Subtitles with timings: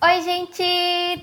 [0.00, 0.62] Oi, gente,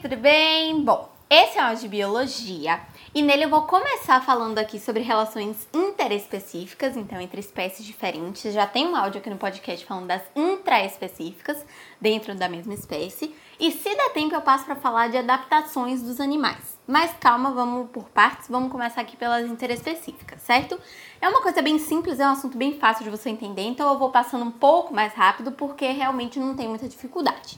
[0.02, 0.84] tudo bem?
[0.84, 2.82] Bom, esse é um de biologia
[3.14, 8.54] e nele eu vou começar falando aqui sobre relações interespecíficas, então entre espécies diferentes.
[8.54, 11.66] Já tem um áudio aqui no podcast falando das intraespecíficas
[12.02, 13.34] dentro da mesma espécie.
[13.58, 16.78] E se der tempo eu passo para falar de adaptações dos animais.
[16.86, 20.78] Mas calma, vamos por partes, vamos começar aqui pelas interespecíficas, certo?
[21.22, 23.98] É uma coisa bem simples, é um assunto bem fácil de você entender, então eu
[23.98, 27.58] vou passando um pouco mais rápido porque realmente não tem muita dificuldade.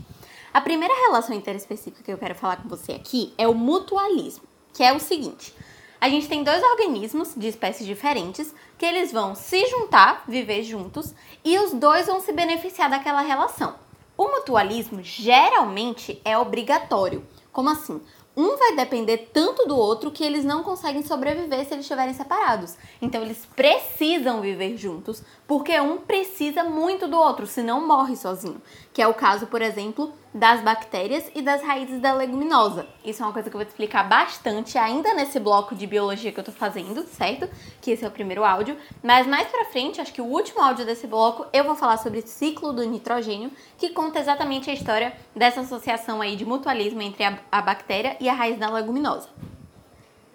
[0.58, 4.43] A primeira relação interespecífica que eu quero falar com você aqui é o mutualismo,
[4.74, 5.54] que é o seguinte:
[6.02, 11.14] a gente tem dois organismos de espécies diferentes que eles vão se juntar, viver juntos,
[11.46, 13.75] e os dois vão se beneficiar daquela relação.
[14.18, 17.24] O mutualismo geralmente é obrigatório.
[17.52, 18.02] Como assim?
[18.38, 22.78] um vai depender tanto do outro que eles não conseguem sobreviver se eles estiverem separados.
[23.02, 28.61] Então eles precisam viver juntos, porque um precisa muito do outro, senão morre sozinho.
[28.94, 32.88] Que é o caso, por exemplo, das bactérias e das raízes da leguminosa.
[33.03, 36.31] Isso é uma coisa que eu vou te explicar bastante ainda nesse bloco de biologia
[36.31, 37.49] que eu tô fazendo, certo?
[37.81, 38.77] Que esse é o primeiro áudio.
[39.02, 42.19] Mas mais pra frente, acho que o último áudio desse bloco, eu vou falar sobre
[42.19, 47.23] o ciclo do nitrogênio, que conta exatamente a história dessa associação aí de mutualismo entre
[47.23, 49.29] a, a bactéria e a raiz da leguminosa.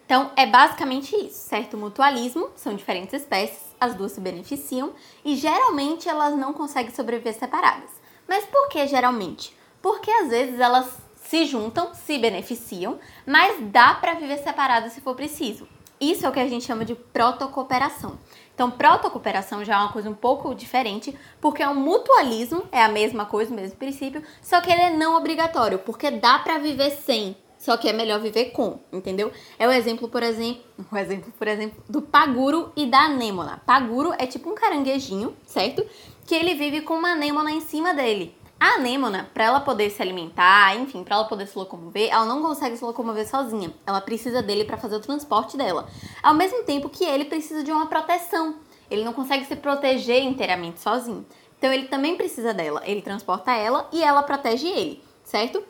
[0.04, 1.76] Então, é basicamente isso, certo?
[1.76, 4.92] Mutualismo, são diferentes espécies, as duas se beneficiam
[5.24, 7.90] e geralmente elas não conseguem sobreviver separadas.
[8.28, 9.61] Mas por que geralmente?
[9.82, 15.14] Porque às vezes elas se juntam, se beneficiam, mas dá para viver separadas se for
[15.14, 15.66] preciso.
[16.00, 18.18] Isso é o que a gente chama de protocooperação.
[18.54, 22.88] Então, protocooperação já é uma coisa um pouco diferente, porque é um mutualismo, é a
[22.88, 26.90] mesma coisa, o mesmo princípio, só que ele é não obrigatório, porque dá para viver
[26.90, 29.30] sem, só que é melhor viver com, entendeu?
[29.56, 33.62] É o exemplo, por exemplo, o exemplo, por exemplo, do paguro e da anêmona.
[33.64, 35.86] Paguro é tipo um caranguejinho, certo?
[36.26, 38.34] Que ele vive com uma anêmona em cima dele.
[38.62, 42.40] A anêmona, para ela poder se alimentar, enfim, para ela poder se locomover, ela não
[42.40, 43.74] consegue se locomover sozinha.
[43.84, 45.88] Ela precisa dele para fazer o transporte dela.
[46.22, 48.54] Ao mesmo tempo que ele precisa de uma proteção.
[48.88, 51.26] Ele não consegue se proteger inteiramente sozinho.
[51.58, 52.80] Então ele também precisa dela.
[52.84, 55.64] Ele transporta ela e ela protege ele, certo?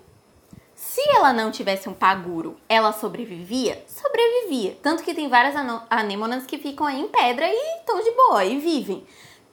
[0.74, 3.82] Se ela não tivesse um paguro, ela sobrevivia?
[3.86, 4.76] Sobrevivia.
[4.82, 5.54] Tanto que tem várias
[5.88, 9.02] anêmonas que ficam aí em pedra e estão de boa e vivem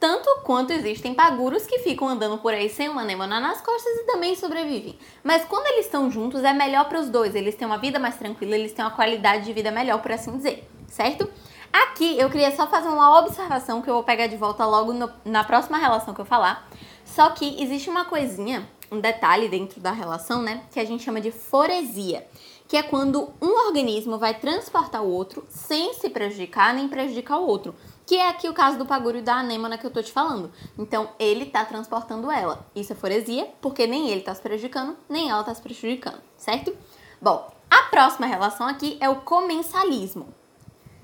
[0.00, 4.04] tanto quanto existem paguros que ficam andando por aí sem uma anêmona nas costas e
[4.04, 4.98] também sobrevivem.
[5.22, 8.16] Mas quando eles estão juntos é melhor para os dois, eles têm uma vida mais
[8.16, 11.30] tranquila, eles têm uma qualidade de vida melhor, por assim dizer, certo?
[11.70, 15.12] Aqui eu queria só fazer uma observação que eu vou pegar de volta logo no,
[15.22, 16.66] na próxima relação que eu falar.
[17.04, 21.20] Só que existe uma coisinha, um detalhe dentro da relação, né, que a gente chama
[21.20, 22.26] de foresia,
[22.66, 27.46] que é quando um organismo vai transportar o outro sem se prejudicar nem prejudicar o
[27.46, 27.74] outro
[28.10, 30.50] que é aqui o caso do paguro e da anêmona que eu tô te falando.
[30.76, 32.66] Então, ele tá transportando ela.
[32.74, 36.76] Isso é foresia, porque nem ele tá se prejudicando, nem ela tá se prejudicando, certo?
[37.22, 40.34] Bom, a próxima relação aqui é o comensalismo.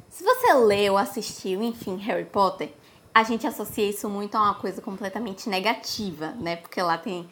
[0.09, 2.75] Se você leu, assistiu, enfim, Harry Potter,
[3.15, 6.57] a gente associa isso muito a uma coisa completamente negativa, né?
[6.57, 7.31] Porque lá tem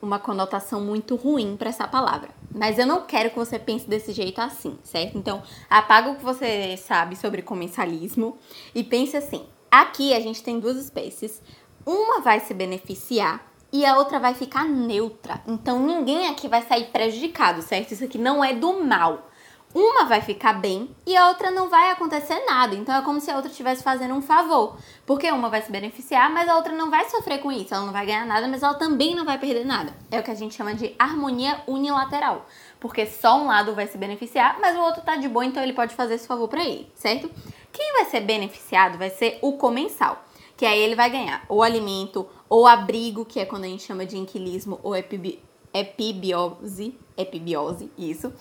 [0.00, 2.30] uma conotação muito ruim para essa palavra.
[2.54, 5.16] Mas eu não quero que você pense desse jeito assim, certo?
[5.16, 8.36] Então, apaga o que você sabe sobre comensalismo
[8.74, 11.42] e pense assim: aqui a gente tem duas espécies,
[11.86, 15.42] uma vai se beneficiar e a outra vai ficar neutra.
[15.46, 17.92] Então, ninguém aqui vai sair prejudicado, certo?
[17.92, 19.30] Isso aqui não é do mal
[19.74, 22.74] uma vai ficar bem e a outra não vai acontecer nada.
[22.74, 24.76] Então é como se a outra estivesse fazendo um favor.
[25.06, 27.72] Porque uma vai se beneficiar, mas a outra não vai sofrer com isso.
[27.72, 29.94] Ela não vai ganhar nada, mas ela também não vai perder nada.
[30.10, 32.46] É o que a gente chama de harmonia unilateral.
[32.78, 35.72] Porque só um lado vai se beneficiar, mas o outro tá de boa, então ele
[35.72, 37.30] pode fazer esse favor para ele, certo?
[37.72, 40.22] Quem vai ser beneficiado vai ser o comensal.
[40.56, 44.04] Que aí ele vai ganhar ou alimento, ou abrigo, que é quando a gente chama
[44.04, 45.42] de inquilismo ou epibi
[45.74, 48.32] epibiose, epibiose, isso,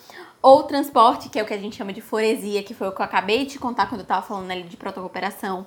[0.42, 3.02] ou transporte, que é o que a gente chama de foresia, que foi o que
[3.02, 5.66] eu acabei de contar quando eu estava falando ali de protocooperação.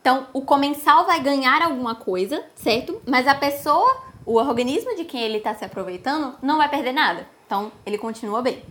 [0.00, 3.00] Então, o comensal vai ganhar alguma coisa, certo?
[3.06, 7.28] Mas a pessoa, o organismo de quem ele está se aproveitando, não vai perder nada.
[7.46, 8.62] Então, ele continua bem.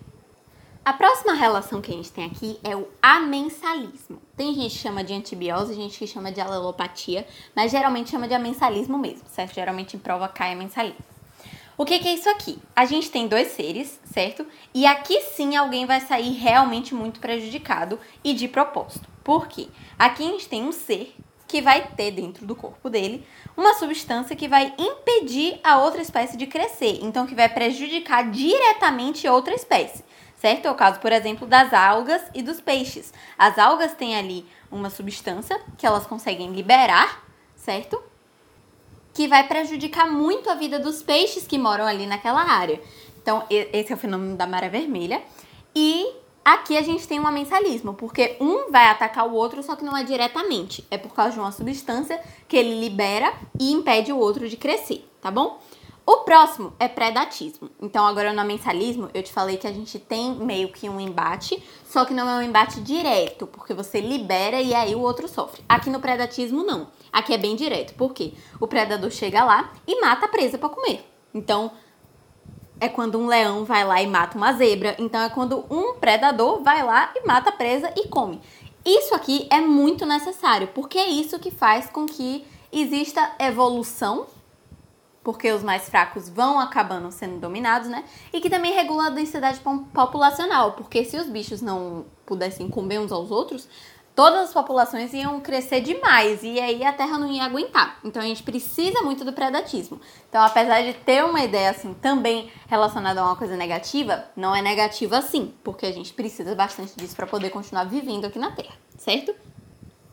[0.88, 4.22] A próxima relação que a gente tem aqui é o amensalismo.
[4.38, 8.34] Tem gente que chama de antibiose, gente que chama de alelopatia, mas geralmente chama de
[8.34, 9.54] amensalismo mesmo, certo?
[9.54, 11.17] Geralmente em prova cai amensalismo.
[11.78, 12.58] O que, que, é isso aqui?
[12.76, 14.48] A gente tem dois seres, certo?
[14.74, 19.08] E aqui sim alguém vai sair realmente muito prejudicado e de propósito.
[19.24, 19.68] Por quê?
[19.98, 21.16] Aqui a gente tem um ser
[21.48, 23.24] que vai ter dentro do corpo dele
[23.56, 29.28] uma substância que vai impedir a outra espécie de crescer, então que vai prejudicar diretamente
[29.28, 30.04] outra espécie,
[30.36, 30.66] certo?
[30.66, 33.14] É o caso, por exemplo, das algas e dos peixes.
[33.38, 37.24] As algas têm ali uma substância que elas conseguem liberar,
[37.56, 38.02] certo?
[39.18, 42.80] Que vai prejudicar muito a vida dos peixes que moram ali naquela área.
[43.20, 45.24] Então, esse é o fenômeno da maré vermelha.
[45.76, 46.06] E
[46.46, 49.98] Aqui a gente tem um amensalismo, porque um vai atacar o outro, só que não
[49.98, 50.88] é diretamente.
[50.90, 55.06] É por causa de uma substância que ele libera e impede o outro de crescer,
[55.20, 55.60] tá bom?
[56.10, 57.70] O próximo é predatismo.
[57.82, 61.62] Então, agora no amensalismo, eu te falei que a gente tem meio que um embate,
[61.84, 65.62] só que não é um embate direto, porque você libera e aí o outro sofre.
[65.68, 66.88] Aqui no predatismo, não.
[67.12, 71.06] Aqui é bem direto, porque o predador chega lá e mata a presa para comer.
[71.34, 71.74] Então,
[72.80, 74.96] é quando um leão vai lá e mata uma zebra.
[75.00, 78.40] Então é quando um predador vai lá e mata a presa e come.
[78.86, 84.28] Isso aqui é muito necessário, porque é isso que faz com que exista evolução,
[85.28, 88.06] porque os mais fracos vão acabando sendo dominados, né?
[88.32, 89.60] E que também regula a densidade
[89.94, 93.68] populacional, porque se os bichos não pudessem comer uns aos outros,
[94.16, 98.00] todas as populações iam crescer demais e aí a Terra não ia aguentar.
[98.06, 100.00] Então a gente precisa muito do predatismo.
[100.30, 104.62] Então, apesar de ter uma ideia assim também relacionada a uma coisa negativa, não é
[104.62, 108.76] negativa assim, porque a gente precisa bastante disso para poder continuar vivendo aqui na Terra,
[108.98, 109.36] certo?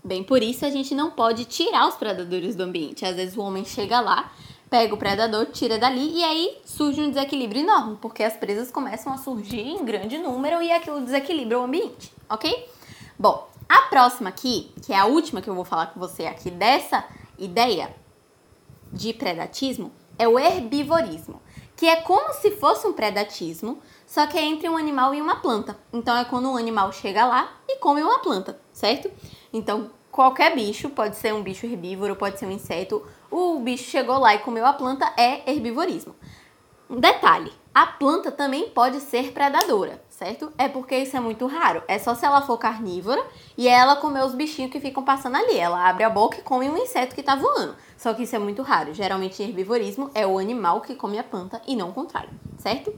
[0.02, 3.06] Bem, por isso a gente não pode tirar os predadores do ambiente.
[3.06, 4.30] Às vezes o homem chega lá,
[4.68, 9.12] pega o predador, tira dali e aí surge um desequilíbrio enorme, porque as presas começam
[9.12, 12.68] a surgir em grande número e aquilo desequilibra o ambiente, ok?
[13.18, 16.50] Bom, a próxima aqui, que é a última que eu vou falar com você aqui
[16.50, 17.04] dessa
[17.38, 17.94] ideia
[18.92, 21.40] de predatismo, é o herbivorismo,
[21.76, 25.36] que é como se fosse um predatismo, só que é entre um animal e uma
[25.36, 25.76] planta.
[25.92, 29.10] Então é quando um animal chega lá e come uma planta, certo?
[29.52, 34.18] Então qualquer bicho, pode ser um bicho herbívoro, pode ser um inseto, o bicho chegou
[34.18, 36.14] lá e comeu a planta, é herbivorismo.
[36.88, 40.52] Detalhe, a planta também pode ser predadora, certo?
[40.56, 41.82] É porque isso é muito raro.
[41.88, 43.20] É só se ela for carnívora
[43.58, 45.58] e ela comer os bichinhos que ficam passando ali.
[45.58, 47.74] Ela abre a boca e come um inseto que tá voando.
[47.96, 48.94] Só que isso é muito raro.
[48.94, 52.94] Geralmente herbivorismo é o animal que come a planta e não o contrário, certo?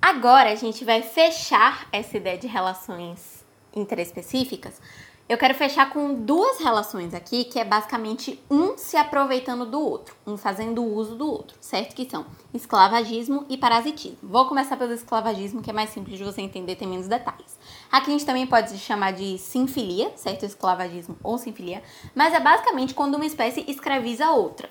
[0.00, 3.44] Agora a gente vai fechar essa ideia de relações
[3.74, 4.80] interespecíficas
[5.26, 10.14] eu quero fechar com duas relações aqui, que é basicamente um se aproveitando do outro,
[10.26, 11.94] um fazendo uso do outro, certo?
[11.94, 14.18] Que são esclavagismo e parasitismo.
[14.22, 17.58] Vou começar pelo esclavagismo, que é mais simples de você entender, tem menos detalhes.
[17.90, 20.44] Aqui a gente também pode chamar de sinfilia, certo?
[20.44, 21.82] Esclavagismo ou sinfilia,
[22.14, 24.68] mas é basicamente quando uma espécie escraviza a outra.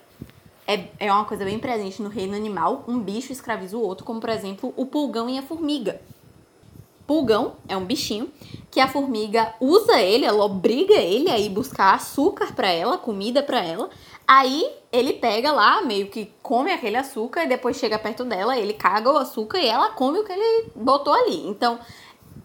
[0.67, 4.21] É, é uma coisa bem presente no reino animal, um bicho escraviza o outro, como
[4.21, 5.99] por exemplo o pulgão e a formiga
[7.05, 8.31] pulgão, é um bichinho,
[8.71, 13.43] que a formiga usa ele, ela obriga ele a ir buscar açúcar para ela, comida
[13.43, 13.89] para ela.
[14.27, 18.73] Aí ele pega lá, meio que come aquele açúcar e depois chega perto dela, ele
[18.73, 21.45] caga o açúcar e ela come o que ele botou ali.
[21.47, 21.79] Então,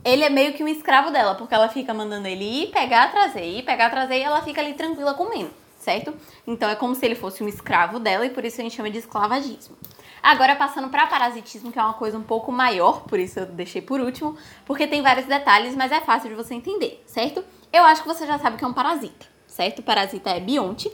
[0.04, 3.44] ele é meio que um escravo dela, porque ela fica mandando ele ir pegar, trazer,
[3.44, 6.14] ir pegar, trazer e ela fica ali tranquila comendo, certo?
[6.46, 8.90] Então é como se ele fosse um escravo dela e por isso a gente chama
[8.90, 9.76] de esclavagismo.
[10.22, 13.80] Agora passando para parasitismo, que é uma coisa um pouco maior, por isso eu deixei
[13.80, 14.36] por último,
[14.66, 17.44] porque tem vários detalhes, mas é fácil de você entender, certo?
[17.72, 19.80] Eu acho que você já sabe que é um parasita, certo?
[19.80, 20.90] O parasita é bionte,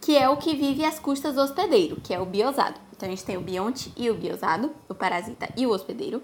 [0.00, 2.78] que é o que vive às custas do hospedeiro, que é o biosado.
[2.96, 6.22] Então a gente tem o bionte e o biosado, o parasita e o hospedeiro.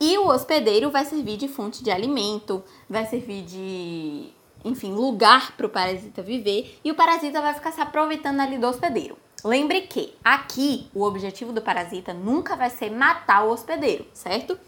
[0.00, 4.28] E o hospedeiro vai servir de fonte de alimento, vai servir de,
[4.64, 8.68] enfim, lugar para o parasita viver, e o parasita vai ficar se aproveitando ali do
[8.68, 9.18] hospedeiro.
[9.44, 14.58] Lembre que aqui o objetivo do parasita nunca vai ser matar o hospedeiro, certo?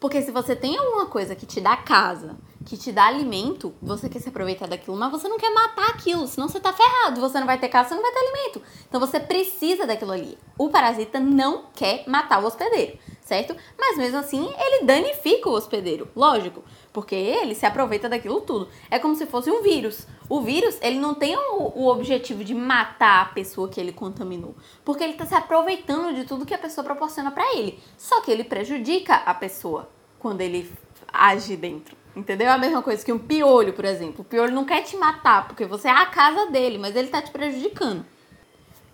[0.00, 4.08] Porque se você tem alguma coisa que te dá casa, que te dá alimento, você
[4.08, 7.20] quer se aproveitar daquilo, mas você não quer matar aquilo, senão você tá ferrado.
[7.20, 8.62] Você não vai ter casa, você não vai ter alimento.
[8.88, 10.38] Então você precisa daquilo ali.
[10.56, 12.98] O parasita não quer matar o hospedeiro,
[13.30, 13.56] certo?
[13.78, 18.68] Mas mesmo assim, ele danifica o hospedeiro, lógico, porque ele se aproveita daquilo tudo.
[18.90, 20.04] É como se fosse um vírus.
[20.28, 24.56] O vírus, ele não tem o, o objetivo de matar a pessoa que ele contaminou,
[24.84, 27.78] porque ele está se aproveitando de tudo que a pessoa proporciona para ele.
[27.96, 30.68] Só que ele prejudica a pessoa quando ele
[31.12, 31.96] age dentro.
[32.16, 32.48] Entendeu?
[32.48, 34.22] É a mesma coisa que um piolho, por exemplo.
[34.22, 37.22] O piolho não quer te matar porque você é a casa dele, mas ele tá
[37.22, 38.04] te prejudicando.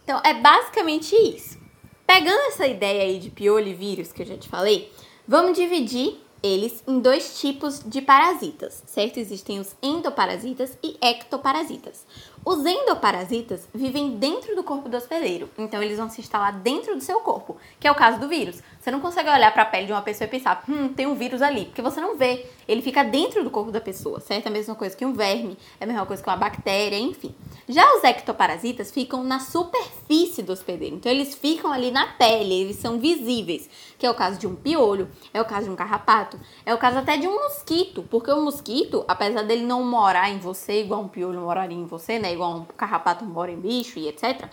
[0.04, 1.65] Então, é basicamente isso.
[2.06, 4.92] Pegando essa ideia aí de piolho e vírus que eu já te falei,
[5.26, 9.18] vamos dividir eles em dois tipos de parasitas, certo?
[9.18, 12.06] Existem os endoparasitas e ectoparasitas.
[12.48, 17.00] Os endoparasitas vivem dentro do corpo do hospedeiro, então eles vão se instalar dentro do
[17.00, 18.62] seu corpo, que é o caso do vírus.
[18.78, 21.16] Você não consegue olhar para a pele de uma pessoa e pensar, hum, tem um
[21.16, 22.46] vírus ali, porque você não vê.
[22.68, 24.46] Ele fica dentro do corpo da pessoa, certo?
[24.46, 27.34] É a mesma coisa que um verme, é a mesma coisa que uma bactéria, enfim.
[27.68, 32.76] Já os ectoparasitas ficam na superfície do hospedeiro, então eles ficam ali na pele, eles
[32.76, 36.38] são visíveis, que é o caso de um piolho, é o caso de um carrapato,
[36.64, 40.38] é o caso até de um mosquito, porque o mosquito, apesar dele não morar em
[40.38, 42.35] você igual um piolho moraria em você, né?
[42.36, 44.48] Igual um carrapato mora em bicho e etc.,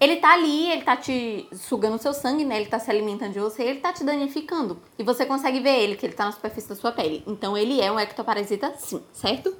[0.00, 2.56] ele tá ali, ele tá te sugando seu sangue, né?
[2.56, 4.76] Ele tá se alimentando de você, ele tá te danificando.
[4.98, 7.22] E você consegue ver ele, que ele tá na superfície da sua pele.
[7.24, 9.54] Então ele é um ectoparasita sim, certo?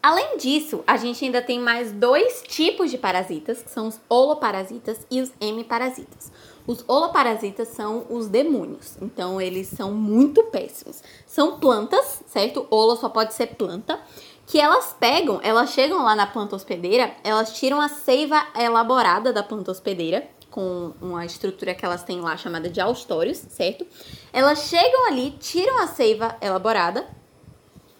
[0.00, 5.04] Além disso, a gente ainda tem mais dois tipos de parasitas, que são os holoparasitas
[5.10, 6.30] e os hemiparasitas.
[6.64, 11.02] Os holoparasitas são os demônios, então eles são muito péssimos.
[11.26, 12.68] São plantas, certo?
[12.70, 14.00] Holo só pode ser planta
[14.46, 19.42] que elas pegam, elas chegam lá na planta hospedeira, elas tiram a seiva elaborada da
[19.42, 23.84] planta hospedeira, com uma estrutura que elas têm lá chamada de austórios, certo?
[24.32, 27.06] Elas chegam ali, tiram a seiva elaborada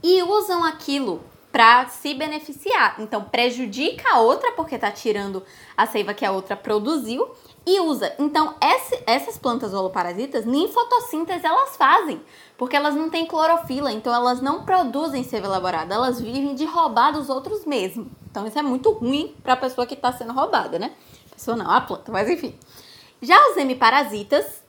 [0.03, 2.97] e usam aquilo para se beneficiar.
[2.99, 5.43] Então prejudica a outra porque tá tirando
[5.77, 7.29] a seiva que a outra produziu
[7.67, 8.15] e usa.
[8.19, 12.23] Então, essas plantas holoparasitas, nem fotossíntese elas fazem,
[12.57, 17.13] porque elas não têm clorofila, então elas não produzem seiva elaborada, elas vivem de roubar
[17.13, 18.09] dos outros mesmo.
[18.31, 20.93] Então, isso é muito ruim para a pessoa que está sendo roubada, né?
[21.35, 22.57] Pessoa não, a planta, mas enfim.
[23.21, 24.63] Já os hemiparasitas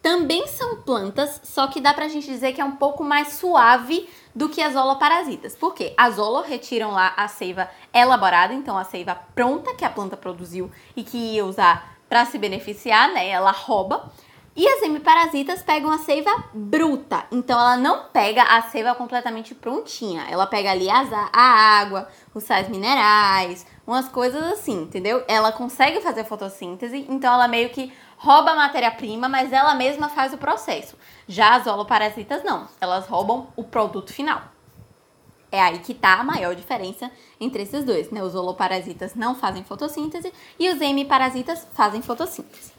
[0.00, 4.08] também são plantas, só que dá pra gente dizer que é um pouco mais suave
[4.34, 5.56] do que as holoparasitas.
[5.56, 5.94] Por quê?
[5.96, 10.70] As holo retiram lá a seiva elaborada, então a seiva pronta que a planta produziu
[10.94, 13.28] e que ia usar para se beneficiar, né?
[13.28, 14.10] Ela rouba.
[14.56, 17.24] E as hemiparasitas pegam a seiva bruta.
[17.32, 20.26] Então ela não pega a seiva completamente prontinha.
[20.30, 25.24] Ela pega ali as, a água, os sais minerais, umas coisas assim, entendeu?
[25.26, 30.32] Ela consegue fazer fotossíntese, então ela meio que rouba a matéria-prima, mas ela mesma faz
[30.32, 30.96] o processo.
[31.26, 34.53] Já as holoparasitas não, elas roubam o produto final.
[35.54, 37.08] É aí que tá a maior diferença
[37.40, 38.20] entre esses dois, né?
[38.24, 42.72] Os holoparasitas não fazem fotossíntese e os hemiparasitas fazem fotossíntese.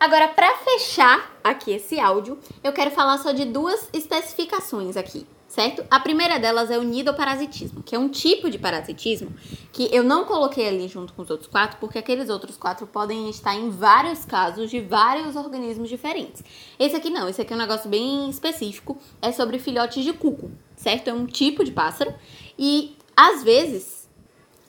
[0.00, 5.84] Agora, para fechar aqui esse áudio, eu quero falar só de duas especificações aqui, certo?
[5.88, 9.32] A primeira delas é o nidoparasitismo, que é um tipo de parasitismo
[9.72, 13.30] que eu não coloquei ali junto com os outros quatro, porque aqueles outros quatro podem
[13.30, 16.42] estar em vários casos de vários organismos diferentes.
[16.80, 20.50] Esse aqui não, esse aqui é um negócio bem específico, é sobre filhotes de cuco,
[20.76, 21.08] certo?
[21.08, 22.14] É um tipo de pássaro
[22.58, 24.08] e às vezes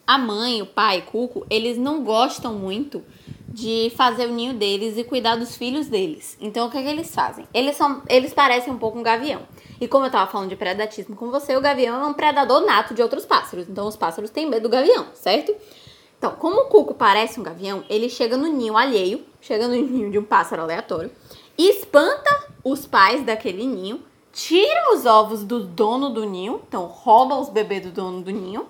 [0.05, 3.03] a mãe, o pai, cuco, eles não gostam muito
[3.47, 6.37] de fazer o ninho deles e cuidar dos filhos deles.
[6.39, 7.45] Então o que, é que eles fazem?
[7.53, 9.41] Eles são, eles parecem um pouco um gavião.
[9.81, 12.93] E como eu tava falando de predatismo com você, o gavião é um predador nato
[12.93, 13.67] de outros pássaros.
[13.67, 15.53] Então os pássaros têm medo do gavião, certo?
[16.17, 20.09] Então, como o cuco parece um gavião, ele chega no ninho alheio, chega no ninho
[20.09, 21.11] de um pássaro aleatório,
[21.57, 27.49] espanta os pais daquele ninho tira os ovos do dono do ninho, então rouba os
[27.49, 28.67] bebês do dono do ninho,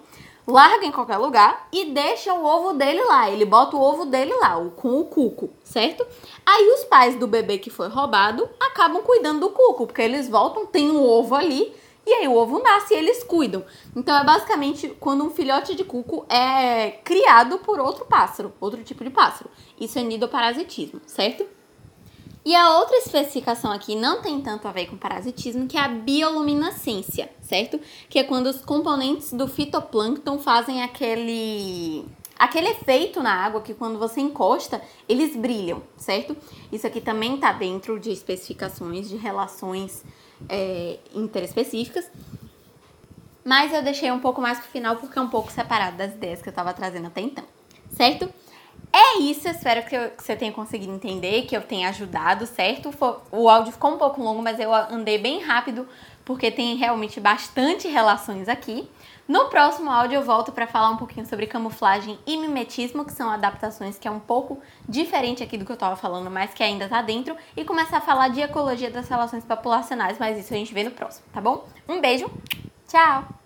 [0.48, 3.30] larga em qualquer lugar e deixa o ovo dele lá.
[3.30, 6.06] Ele bota o ovo dele lá, com o cuco, certo?
[6.46, 10.66] Aí os pais do bebê que foi roubado acabam cuidando do cuco, porque eles voltam,
[10.66, 11.76] tem um ovo ali.
[12.06, 13.66] E aí o ovo nasce e eles cuidam.
[13.94, 19.04] Então é basicamente quando um filhote de cuco é criado por outro pássaro, outro tipo
[19.04, 19.50] de pássaro.
[19.78, 21.46] Isso é nidoparasitismo, certo?
[22.48, 25.90] E a outra especificação aqui não tem tanto a ver com parasitismo, que é a
[25.90, 27.78] bioluminescência, certo?
[28.08, 32.06] Que é quando os componentes do fitoplâncton fazem aquele
[32.40, 36.38] aquele efeito na água que quando você encosta, eles brilham, certo?
[36.72, 40.06] Isso aqui também está dentro de especificações de relações
[40.48, 42.10] é, interespecíficas.
[43.44, 46.42] Mas eu deixei um pouco mais pro final porque é um pouco separado das ideias
[46.42, 47.44] que eu estava trazendo até então,
[47.90, 48.34] certo?
[49.00, 52.92] É isso, espero que, eu, que, você tenha conseguido entender, que eu tenha ajudado, certo?
[53.32, 55.88] O áudio ficou um pouco longo, mas eu andei bem rápido
[56.26, 58.90] porque tem realmente bastante relações aqui.
[59.28, 63.30] No próximo áudio eu volto para falar um pouquinho sobre camuflagem e mimetismo, que são
[63.30, 66.90] adaptações que é um pouco diferente aqui do que eu estava falando, mas que ainda
[66.90, 70.74] tá dentro, e começar a falar de ecologia das relações populacionais, mas isso a gente
[70.74, 71.68] vê no próximo, tá bom?
[71.88, 72.28] Um beijo,
[72.88, 73.38] tchau!